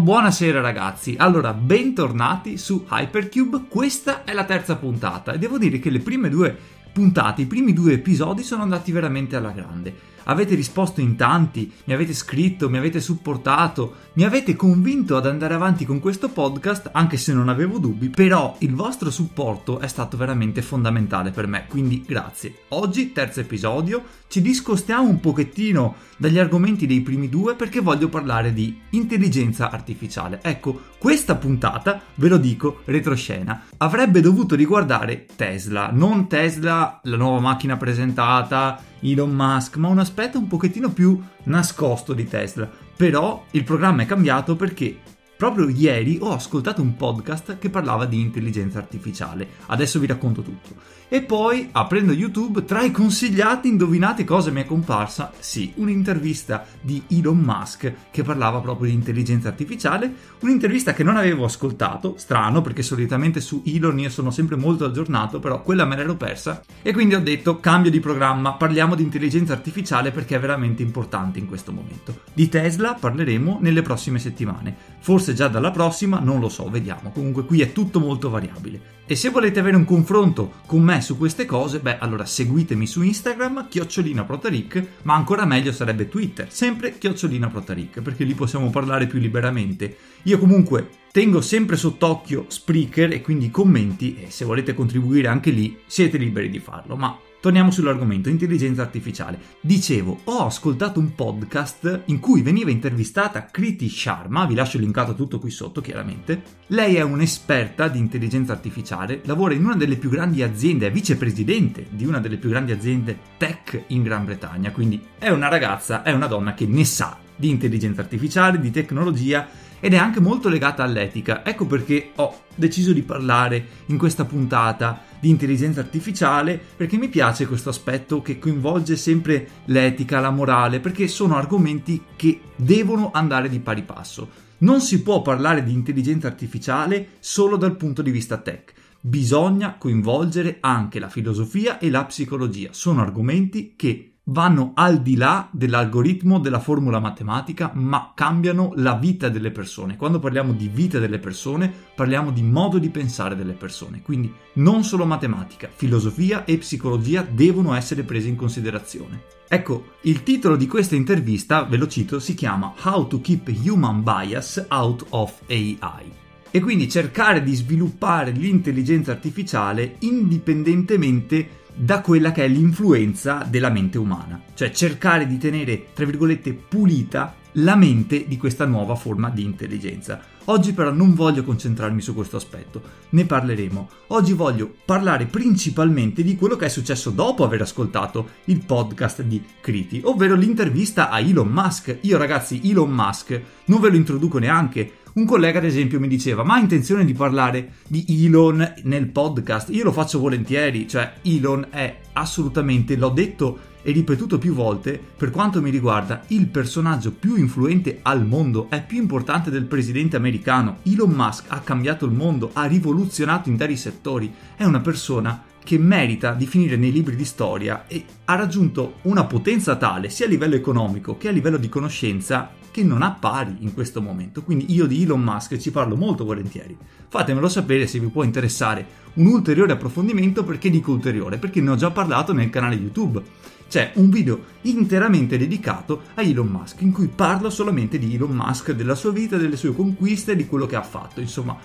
[0.00, 1.14] Buonasera ragazzi.
[1.18, 3.64] Allora, bentornati su Hypercube.
[3.68, 6.56] Questa è la terza puntata e devo dire che le prime due
[6.92, 11.92] puntate, i primi due episodi sono andati veramente alla grande avete risposto in tanti, mi
[11.92, 17.16] avete scritto, mi avete supportato, mi avete convinto ad andare avanti con questo podcast, anche
[17.16, 22.02] se non avevo dubbi, però il vostro supporto è stato veramente fondamentale per me, quindi
[22.06, 22.54] grazie.
[22.68, 28.52] Oggi, terzo episodio, ci discostiamo un pochettino dagli argomenti dei primi due perché voglio parlare
[28.52, 30.40] di intelligenza artificiale.
[30.42, 37.40] Ecco, questa puntata, ve lo dico, retroscena, avrebbe dovuto riguardare Tesla, non Tesla, la nuova
[37.40, 42.70] macchina presentata, Elon Musk, ma un aspetto un pochettino più nascosto di Tesla.
[42.96, 44.98] Però il programma è cambiato perché
[45.36, 49.46] proprio ieri ho ascoltato un podcast che parlava di intelligenza artificiale.
[49.66, 50.94] Adesso vi racconto tutto.
[51.08, 55.32] E poi, aprendo YouTube, tra i consigliati, indovinate cosa mi è comparsa?
[55.38, 61.44] Sì, un'intervista di Elon Musk che parlava proprio di intelligenza artificiale, un'intervista che non avevo
[61.44, 66.16] ascoltato, strano perché solitamente su Elon io sono sempre molto aggiornato, però quella me l'ero
[66.16, 70.82] persa e quindi ho detto cambio di programma, parliamo di intelligenza artificiale perché è veramente
[70.82, 72.22] importante in questo momento.
[72.32, 77.44] Di Tesla parleremo nelle prossime settimane, forse già dalla prossima, non lo so, vediamo, comunque
[77.44, 78.94] qui è tutto molto variabile.
[79.06, 83.02] E se volete avere un confronto con me su queste cose, beh, allora seguitemi su
[83.02, 89.06] Instagram, chiocciolina protaric, ma ancora meglio sarebbe Twitter, sempre chiocciolina protaric, perché lì possiamo parlare
[89.06, 89.96] più liberamente.
[90.24, 95.50] Io comunque tengo sempre sott'occhio Spreaker e quindi i commenti, e se volete contribuire anche
[95.50, 97.16] lì, siete liberi di farlo, ma
[97.46, 99.38] Torniamo sull'argomento intelligenza artificiale.
[99.60, 105.38] Dicevo, ho ascoltato un podcast in cui veniva intervistata Kriti Sharma, vi lascio linkato tutto
[105.38, 106.42] qui sotto chiaramente.
[106.66, 111.86] Lei è un'esperta di intelligenza artificiale, lavora in una delle più grandi aziende, è vicepresidente
[111.88, 116.10] di una delle più grandi aziende tech in Gran Bretagna, quindi è una ragazza, è
[116.10, 119.46] una donna che ne sa di intelligenza artificiale, di tecnologia
[119.80, 121.44] ed è anche molto legata all'etica.
[121.44, 127.46] Ecco perché ho deciso di parlare in questa puntata di intelligenza artificiale perché mi piace
[127.46, 133.58] questo aspetto che coinvolge sempre l'etica, la morale, perché sono argomenti che devono andare di
[133.60, 134.44] pari passo.
[134.58, 138.72] Non si può parlare di intelligenza artificiale solo dal punto di vista tech.
[139.00, 142.70] Bisogna coinvolgere anche la filosofia e la psicologia.
[142.72, 149.28] Sono argomenti che vanno al di là dell'algoritmo della formula matematica, ma cambiano la vita
[149.28, 149.96] delle persone.
[149.96, 154.02] Quando parliamo di vita delle persone, parliamo di modo di pensare delle persone.
[154.02, 159.22] Quindi non solo matematica, filosofia e psicologia devono essere prese in considerazione.
[159.48, 164.02] Ecco, il titolo di questa intervista, ve lo cito, si chiama How to Keep Human
[164.02, 172.44] Bias Out of AI e quindi cercare di sviluppare l'intelligenza artificiale indipendentemente da quella che
[172.44, 178.36] è l'influenza della mente umana, cioè cercare di tenere, tra virgolette, pulita la mente di
[178.36, 180.20] questa nuova forma di intelligenza.
[180.46, 183.88] Oggi però non voglio concentrarmi su questo aspetto, ne parleremo.
[184.08, 189.42] Oggi voglio parlare principalmente di quello che è successo dopo aver ascoltato il podcast di
[189.60, 191.98] Kriti, ovvero l'intervista a Elon Musk.
[192.02, 196.42] Io ragazzi, Elon Musk non ve lo introduco neanche, un collega, ad esempio, mi diceva:
[196.42, 199.70] Ma ha intenzione di parlare di Elon nel podcast?
[199.70, 205.30] Io lo faccio volentieri, cioè Elon è assolutamente, l'ho detto e ripetuto più volte, per
[205.30, 210.78] quanto mi riguarda, il personaggio più influente al mondo, è più importante del presidente americano.
[210.82, 216.32] Elon Musk ha cambiato il mondo, ha rivoluzionato interi settori, è una persona che merita
[216.32, 220.54] di finire nei libri di storia e ha raggiunto una potenza tale sia a livello
[220.54, 224.42] economico che a livello di conoscenza che non ha pari in questo momento.
[224.42, 226.76] Quindi io di Elon Musk ci parlo molto volentieri.
[227.08, 231.76] Fatemelo sapere se vi può interessare un ulteriore approfondimento perché dico ulteriore, perché ne ho
[231.76, 233.22] già parlato nel canale YouTube.
[233.66, 238.72] C'è un video interamente dedicato a Elon Musk in cui parlo solamente di Elon Musk,
[238.72, 241.20] della sua vita, delle sue conquiste, di quello che ha fatto.
[241.20, 241.56] Insomma,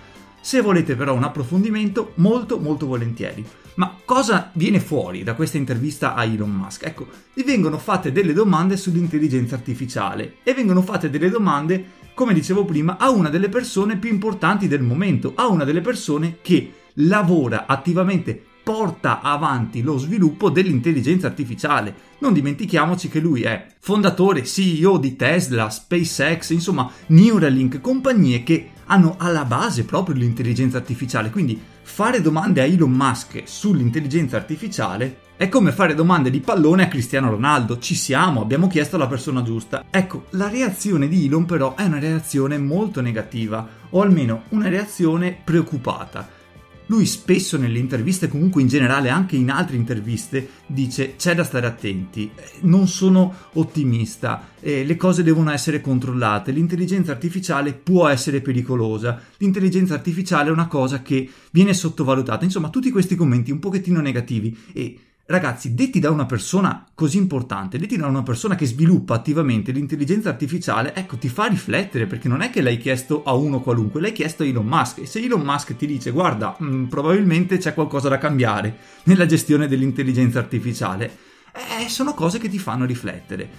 [0.41, 3.45] se volete però un approfondimento, molto molto volentieri.
[3.75, 6.83] Ma cosa viene fuori da questa intervista a Elon Musk?
[6.83, 12.65] Ecco, gli vengono fatte delle domande sull'intelligenza artificiale e vengono fatte delle domande, come dicevo
[12.65, 17.65] prima, a una delle persone più importanti del momento, a una delle persone che lavora
[17.65, 22.09] attivamente porta avanti lo sviluppo dell'intelligenza artificiale.
[22.19, 29.15] Non dimentichiamoci che lui è fondatore, CEO di Tesla, SpaceX, insomma Neuralink, compagnie che hanno
[29.17, 35.71] alla base proprio l'intelligenza artificiale, quindi fare domande a Elon Musk sull'intelligenza artificiale è come
[35.71, 37.79] fare domande di pallone a Cristiano Ronaldo.
[37.79, 39.85] Ci siamo, abbiamo chiesto alla persona giusta.
[39.89, 45.39] Ecco, la reazione di Elon però è una reazione molto negativa, o almeno una reazione
[45.41, 46.27] preoccupata.
[46.91, 51.65] Lui spesso nelle interviste, comunque in generale anche in altre interviste, dice c'è da stare
[51.65, 52.29] attenti,
[52.63, 59.93] non sono ottimista, eh, le cose devono essere controllate, l'intelligenza artificiale può essere pericolosa, l'intelligenza
[59.93, 64.57] artificiale è una cosa che viene sottovalutata, insomma tutti questi commenti un pochettino negativi.
[64.73, 64.99] E
[65.31, 70.27] Ragazzi, detti da una persona così importante, detti da una persona che sviluppa attivamente l'intelligenza
[70.27, 74.11] artificiale, ecco, ti fa riflettere perché non è che l'hai chiesto a uno qualunque, l'hai
[74.11, 77.73] chiesto a Elon Musk e se Elon Musk ti dice guarda, mh, mm, probabilmente c'è
[77.73, 81.15] qualcosa da cambiare nella gestione dell'intelligenza artificiale,
[81.53, 83.49] eh, sono cose che ti fanno riflettere.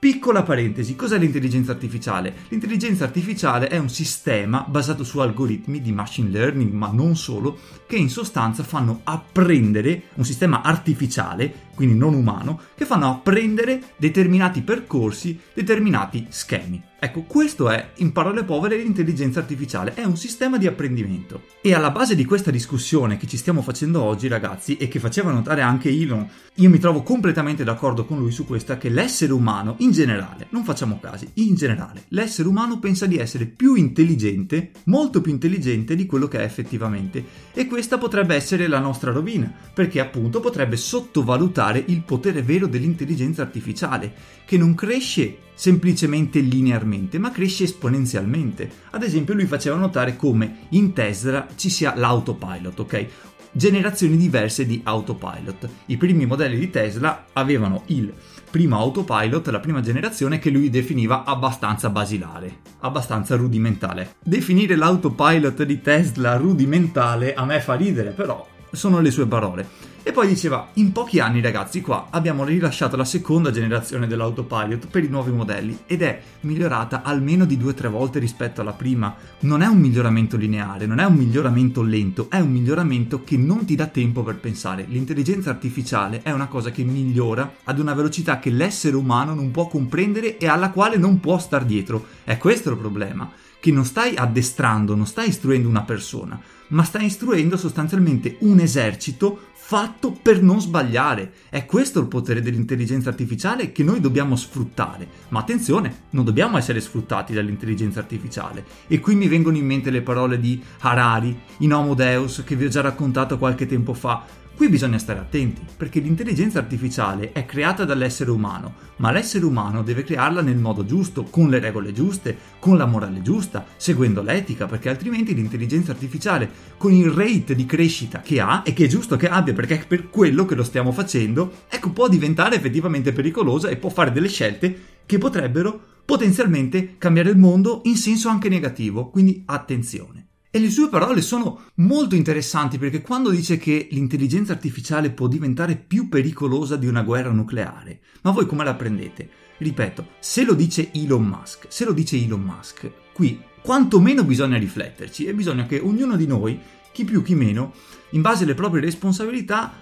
[0.00, 2.34] Piccola parentesi, cos'è l'intelligenza artificiale?
[2.48, 7.96] L'intelligenza artificiale è un sistema basato su algoritmi di machine learning, ma non solo, che
[7.96, 15.40] in sostanza fanno apprendere un sistema artificiale, quindi non umano, che fanno apprendere determinati percorsi,
[15.54, 16.88] determinati schemi.
[17.02, 21.44] Ecco, questo è, in parole povere, l'intelligenza artificiale, è un sistema di apprendimento.
[21.62, 25.30] E alla base di questa discussione che ci stiamo facendo oggi, ragazzi, e che faceva
[25.30, 29.76] notare anche Elon, io mi trovo completamente d'accordo con lui su questa, che l'essere umano,
[29.78, 35.22] in generale, non facciamo casi, in generale, l'essere umano pensa di essere più intelligente, molto
[35.22, 37.24] più intelligente di quello che è effettivamente.
[37.54, 43.42] E questa potrebbe essere la nostra rovina, perché appunto potrebbe sottovalutare il potere vero dell'intelligenza
[43.42, 44.12] artificiale,
[44.44, 48.70] che non cresce semplicemente linearmente, ma cresce esponenzialmente.
[48.90, 53.06] Ad esempio, lui faceva notare come in Tesla ci sia l'autopilot, ok?
[53.52, 55.68] Generazioni diverse di autopilot.
[55.86, 58.12] I primi modelli di Tesla avevano il
[58.50, 64.14] primo autopilot, la prima generazione, che lui definiva abbastanza basilare, abbastanza rudimentale.
[64.22, 69.89] Definire l'autopilot di Tesla rudimentale a me fa ridere, però sono le sue parole.
[70.02, 75.04] E poi diceva, in pochi anni ragazzi qua abbiamo rilasciato la seconda generazione dell'autopilot per
[75.04, 79.14] i nuovi modelli ed è migliorata almeno di 2-3 volte rispetto alla prima.
[79.40, 83.66] Non è un miglioramento lineare, non è un miglioramento lento, è un miglioramento che non
[83.66, 84.86] ti dà tempo per pensare.
[84.88, 89.68] L'intelligenza artificiale è una cosa che migliora ad una velocità che l'essere umano non può
[89.68, 92.06] comprendere e alla quale non può star dietro.
[92.24, 97.04] È questo il problema, che non stai addestrando, non stai istruendo una persona, ma stai
[97.04, 101.32] istruendo sostanzialmente un esercito fatto per non sbagliare.
[101.48, 105.06] È questo il potere dell'intelligenza artificiale che noi dobbiamo sfruttare.
[105.28, 108.64] Ma attenzione, non dobbiamo essere sfruttati dall'intelligenza artificiale.
[108.88, 112.64] E qui mi vengono in mente le parole di Harari in Homo Deus che vi
[112.64, 114.24] ho già raccontato qualche tempo fa.
[114.60, 120.04] Qui bisogna stare attenti, perché l'intelligenza artificiale è creata dall'essere umano, ma l'essere umano deve
[120.04, 124.90] crearla nel modo giusto, con le regole giuste, con la morale giusta, seguendo l'etica, perché
[124.90, 129.30] altrimenti l'intelligenza artificiale, con il rate di crescita che ha, e che è giusto che
[129.30, 133.78] abbia, perché è per quello che lo stiamo facendo, ecco, può diventare effettivamente pericolosa e
[133.78, 139.42] può fare delle scelte che potrebbero potenzialmente cambiare il mondo in senso anche negativo, quindi
[139.46, 140.29] attenzione.
[140.52, 145.76] E le sue parole sono molto interessanti perché quando dice che l'intelligenza artificiale può diventare
[145.76, 149.28] più pericolosa di una guerra nucleare, ma voi come la prendete?
[149.58, 155.26] Ripeto, se lo dice Elon Musk, se lo dice Elon Musk, qui quantomeno bisogna rifletterci
[155.26, 156.58] e bisogna che ognuno di noi,
[156.90, 157.72] chi più chi meno,
[158.10, 159.72] in base alle proprie responsabilità,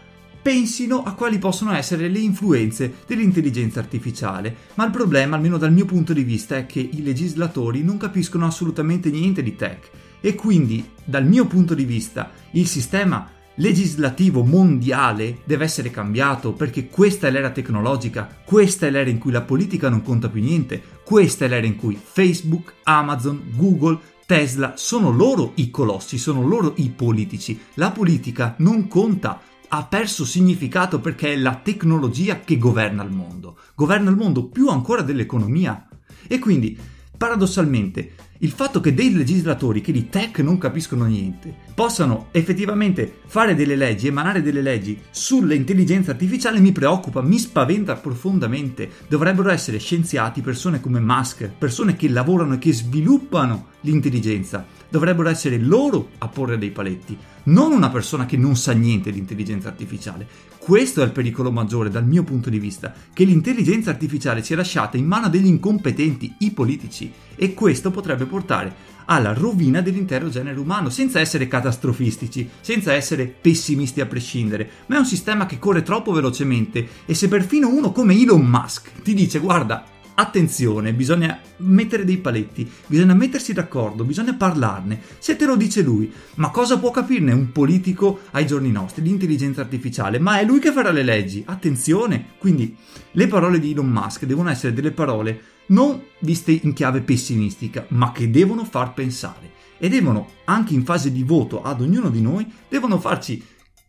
[0.43, 4.55] pensino a quali possono essere le influenze dell'intelligenza artificiale.
[4.75, 8.45] Ma il problema, almeno dal mio punto di vista, è che i legislatori non capiscono
[8.45, 13.29] assolutamente niente di tech e quindi, dal mio punto di vista, il sistema
[13.59, 19.33] legislativo mondiale deve essere cambiato perché questa è l'era tecnologica, questa è l'era in cui
[19.33, 24.75] la politica non conta più niente, questa è l'era in cui Facebook, Amazon, Google, Tesla
[24.77, 27.59] sono loro i colossi, sono loro i politici.
[27.75, 33.59] La politica non conta, ha perso significato perché è la tecnologia che governa il mondo,
[33.75, 35.89] governa il mondo più ancora dell'economia.
[36.27, 36.79] E quindi,
[37.19, 43.57] paradossalmente, il fatto che dei legislatori che di tech non capiscono niente possano effettivamente fare
[43.57, 48.89] delle leggi, emanare delle leggi sull'intelligenza artificiale mi preoccupa, mi spaventa profondamente.
[49.09, 54.67] Dovrebbero essere scienziati, persone come Musk, persone che lavorano e che sviluppano l'intelligenza.
[54.89, 59.19] Dovrebbero essere loro a porre dei paletti, non una persona che non sa niente di
[59.19, 60.27] intelligenza artificiale.
[60.59, 64.97] Questo è il pericolo maggiore dal mio punto di vista, che l'intelligenza artificiale sia lasciata
[64.97, 70.91] in mano degli incompetenti, i politici, e questo potrebbe portare alla rovina dell'intero genere umano,
[70.91, 76.13] senza essere catastrofistici, senza essere pessimisti a prescindere, ma è un sistema che corre troppo
[76.13, 79.85] velocemente e se perfino uno come Elon Musk ti dice guarda,
[80.19, 85.01] attenzione, bisogna mettere dei paletti, bisogna mettersi d'accordo, bisogna parlarne.
[85.19, 89.03] Se te lo dice lui, ma cosa può capirne un politico ai giorni nostri?
[89.03, 91.43] L'intelligenza artificiale, ma è lui che farà le leggi.
[91.47, 92.31] Attenzione!
[92.39, 92.77] Quindi
[93.13, 98.11] le parole di Elon Musk devono essere delle parole non viste in chiave pessimistica, ma
[98.11, 99.57] che devono far pensare.
[99.81, 103.41] e devono, anche in fase di voto ad ognuno di noi, devono farci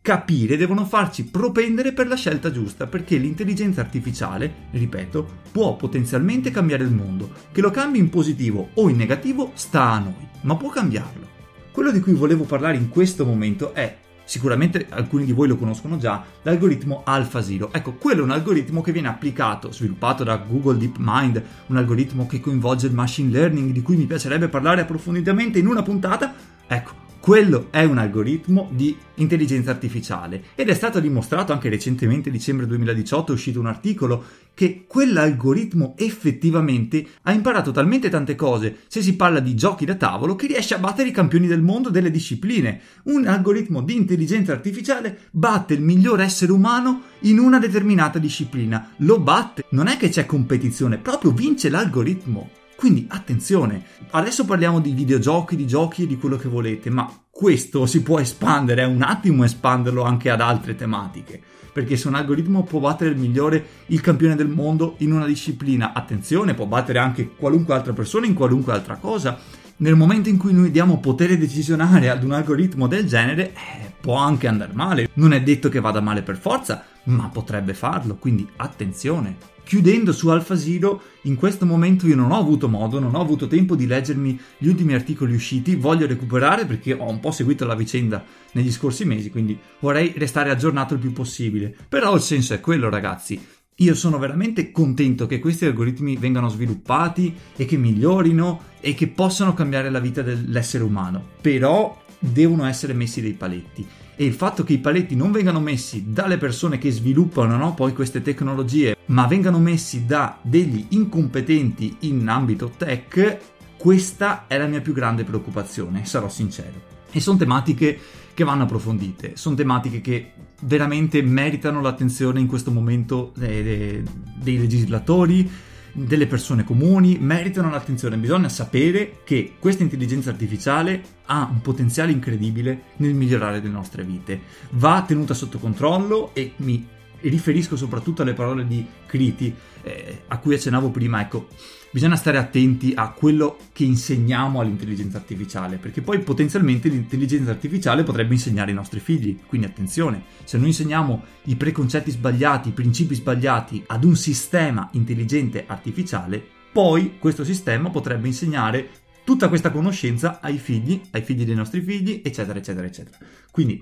[0.10, 6.84] capire, devono farci propendere per la scelta giusta, perché l'intelligenza artificiale, ripeto, può potenzialmente cambiare
[6.84, 7.30] il mondo.
[7.52, 11.28] Che lo cambi in positivo o in negativo sta a noi, ma può cambiarlo.
[11.72, 15.98] Quello di cui volevo parlare in questo momento è sicuramente alcuni di voi lo conoscono
[15.98, 17.72] già, l'algoritmo AlphaZero.
[17.72, 22.40] Ecco, quello è un algoritmo che viene applicato, sviluppato da Google DeepMind, un algoritmo che
[22.40, 26.34] coinvolge il machine learning, di cui mi piacerebbe parlare approfonditamente in una puntata.
[26.66, 32.66] Ecco, quello è un algoritmo di intelligenza artificiale ed è stato dimostrato anche recentemente, dicembre
[32.66, 34.24] 2018, è uscito un articolo
[34.54, 40.36] che quell'algoritmo effettivamente ha imparato talmente tante cose se si parla di giochi da tavolo
[40.36, 42.80] che riesce a battere i campioni del mondo delle discipline.
[43.04, 48.92] Un algoritmo di intelligenza artificiale batte il miglior essere umano in una determinata disciplina.
[48.98, 52.59] Lo batte, non è che c'è competizione, proprio vince l'algoritmo.
[52.80, 57.86] Quindi attenzione, adesso parliamo di videogiochi, di giochi e di quello che volete, ma questo
[57.86, 61.42] si può espandere, è un attimo espanderlo anche ad altre tematiche.
[61.74, 65.92] Perché se un algoritmo può battere il migliore, il campione del mondo in una disciplina,
[65.92, 69.38] attenzione, può battere anche qualunque altra persona in qualunque altra cosa.
[69.82, 74.16] Nel momento in cui noi diamo potere decisionale ad un algoritmo del genere, eh, può
[74.16, 75.10] anche andare male.
[75.14, 80.30] Non è detto che vada male per forza, ma potrebbe farlo, quindi attenzione chiudendo su
[80.30, 84.40] AlphaZero, in questo momento io non ho avuto modo, non ho avuto tempo di leggermi
[84.58, 89.06] gli ultimi articoli usciti, voglio recuperare perché ho un po' seguito la vicenda negli scorsi
[89.06, 91.76] mesi, quindi vorrei restare aggiornato il più possibile.
[91.88, 93.40] Però il senso è quello, ragazzi.
[93.82, 99.54] Io sono veramente contento che questi algoritmi vengano sviluppati e che migliorino e che possano
[99.54, 101.24] cambiare la vita dell'essere umano.
[101.40, 106.12] Però devono essere messi dei paletti e il fatto che i paletti non vengano messi
[106.12, 112.28] dalle persone che sviluppano no, poi queste tecnologie, ma vengano messi da degli incompetenti in
[112.28, 113.38] ambito tech,
[113.78, 116.98] questa è la mia più grande preoccupazione, sarò sincero.
[117.12, 117.98] E sono tematiche
[118.34, 124.04] che vanno approfondite, sono tematiche che veramente meritano l'attenzione in questo momento dei,
[124.36, 125.50] dei legislatori,
[125.92, 128.18] delle persone comuni meritano l'attenzione.
[128.18, 134.42] Bisogna sapere che questa intelligenza artificiale ha un potenziale incredibile nel migliorare le nostre vite.
[134.72, 136.88] Va tenuta sotto controllo e mi
[137.22, 141.22] riferisco soprattutto alle parole di Kriti eh, a cui accennavo prima.
[141.22, 141.48] Ecco,
[141.92, 148.34] bisogna stare attenti a quello che insegniamo all'intelligenza artificiale, perché poi potenzialmente l'intelligenza artificiale potrebbe
[148.34, 149.40] insegnare ai nostri figli.
[149.48, 155.64] Quindi attenzione, se noi insegniamo i preconcetti sbagliati, i principi sbagliati ad un sistema intelligente
[155.68, 158.90] artificiale, poi questo sistema potrebbe insegnare
[159.24, 163.18] tutta questa conoscenza ai figli, ai figli dei nostri figli, eccetera, eccetera, eccetera.
[163.52, 163.82] Quindi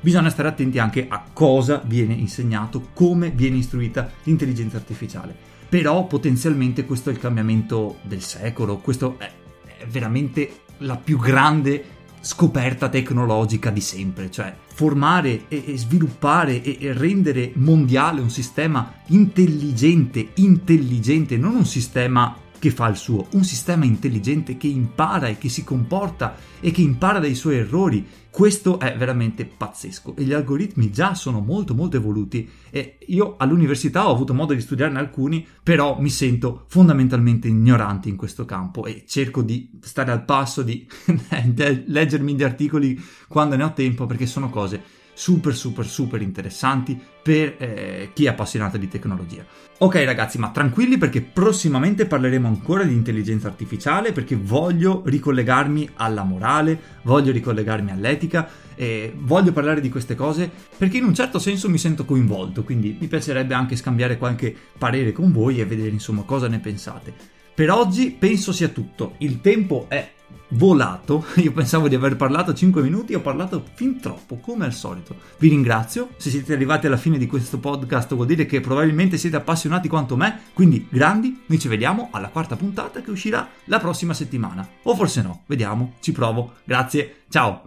[0.00, 6.84] bisogna stare attenti anche a cosa viene insegnato, come viene istruita l'intelligenza artificiale però potenzialmente
[6.84, 9.30] questo è il cambiamento del secolo, questo è,
[9.78, 17.52] è veramente la più grande scoperta tecnologica di sempre, cioè formare e, sviluppare e, rendere
[17.54, 24.56] mondiale un sistema intelligente, intelligente, non un sistema che fa il suo, un sistema intelligente
[24.56, 28.06] che impara e che si comporta e che impara dai suoi errori.
[28.30, 34.08] Questo è veramente pazzesco e gli algoritmi già sono molto molto evoluti e io all'università
[34.08, 39.04] ho avuto modo di studiarne alcuni, però mi sento fondamentalmente ignorante in questo campo e
[39.06, 40.86] cerco di stare al passo, di
[41.86, 47.56] leggermi gli articoli quando ne ho tempo perché sono cose super super super interessanti per
[47.58, 49.44] eh, chi è appassionato di tecnologia.
[49.78, 56.22] Ok ragazzi, ma tranquilli perché prossimamente parleremo ancora di intelligenza artificiale perché voglio ricollegarmi alla
[56.22, 61.68] morale, voglio ricollegarmi all'etica e voglio parlare di queste cose perché in un certo senso
[61.68, 66.22] mi sento coinvolto, quindi mi piacerebbe anche scambiare qualche parere con voi e vedere insomma
[66.22, 67.37] cosa ne pensate.
[67.58, 70.12] Per oggi penso sia tutto, il tempo è
[70.50, 71.24] volato.
[71.42, 75.16] Io pensavo di aver parlato 5 minuti, ho parlato fin troppo, come al solito.
[75.38, 76.10] Vi ringrazio.
[76.18, 80.16] Se siete arrivati alla fine di questo podcast, vuol dire che probabilmente siete appassionati quanto
[80.16, 80.42] me.
[80.52, 84.64] Quindi, grandi, noi ci vediamo alla quarta puntata che uscirà la prossima settimana.
[84.84, 86.58] O forse no, vediamo, ci provo.
[86.62, 87.64] Grazie, ciao.